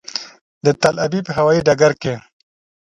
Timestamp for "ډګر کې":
1.67-2.13